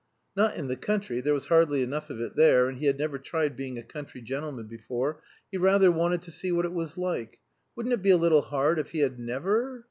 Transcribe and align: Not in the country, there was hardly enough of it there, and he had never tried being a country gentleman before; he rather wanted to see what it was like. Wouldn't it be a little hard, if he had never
Not 0.35 0.55
in 0.55 0.67
the 0.67 0.75
country, 0.77 1.21
there 1.21 1.35
was 1.35 1.45
hardly 1.45 1.83
enough 1.83 2.09
of 2.09 2.19
it 2.19 2.35
there, 2.35 2.67
and 2.67 2.79
he 2.79 2.87
had 2.87 2.97
never 2.97 3.19
tried 3.19 3.55
being 3.55 3.77
a 3.77 3.83
country 3.83 4.19
gentleman 4.19 4.65
before; 4.65 5.21
he 5.51 5.59
rather 5.59 5.91
wanted 5.91 6.23
to 6.23 6.31
see 6.31 6.51
what 6.51 6.65
it 6.65 6.73
was 6.73 6.97
like. 6.97 7.37
Wouldn't 7.75 7.93
it 7.93 8.01
be 8.01 8.09
a 8.09 8.17
little 8.17 8.41
hard, 8.41 8.79
if 8.79 8.89
he 8.93 9.01
had 9.01 9.19
never 9.19 9.79